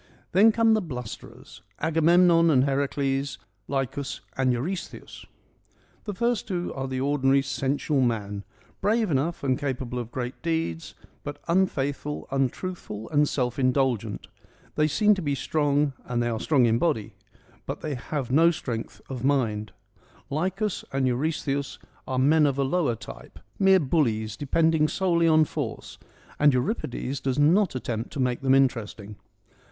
Then 0.31 0.51
come 0.51 0.73
the 0.73 0.81
blusterers: 0.81 1.61
Agamemnon 1.79 2.49
and 2.49 2.63
Heracles, 2.63 3.37
Lycus 3.67 4.21
and 4.35 4.51
Eurystheus. 4.51 5.27
The 6.05 6.15
first 6.15 6.47
two 6.47 6.73
are 6.73 6.87
the 6.87 6.99
ordinary 6.99 7.43
sensual 7.43 8.01
man: 8.01 8.43
brave 8.81 9.11
enough 9.11 9.43
and 9.43 9.59
capable 9.59 9.99
of 9.99 10.11
great 10.11 10.41
deeds, 10.41 10.95
but 11.23 11.37
unfaithful, 11.47 12.27
untruthful 12.31 13.11
and 13.11 13.29
self 13.29 13.59
indulgent: 13.59 14.25
they 14.73 14.87
seem 14.87 15.13
to 15.13 15.21
be 15.21 15.35
strong, 15.35 15.93
and 16.05 16.23
they 16.23 16.29
are 16.29 16.39
strong 16.39 16.65
in 16.65 16.79
body; 16.79 17.13
but 17.67 17.81
they 17.81 17.93
have 17.93 18.31
92 18.31 18.33
FEMINISM 18.33 18.33
IN 18.33 18.41
GREEK 18.41 18.55
LITERATURE 18.55 18.77
no 18.81 18.87
strength 18.87 19.11
of 19.11 19.23
mind. 19.23 19.71
Lycus 20.31 20.85
and 20.91 21.05
Eurystheus 21.07 21.77
are 22.07 22.17
men 22.17 22.47
of 22.47 22.57
a 22.57 22.63
lower 22.63 22.95
type, 22.95 23.37
mere 23.59 23.79
bullies 23.79 24.35
depending 24.35 24.87
solely 24.87 25.27
on 25.27 25.45
force, 25.45 25.99
and 26.39 26.55
Euripides 26.55 27.19
does 27.19 27.37
not 27.37 27.75
attempt 27.75 28.11
to 28.11 28.19
make 28.19 28.41
them 28.41 28.55
interesting. 28.55 29.17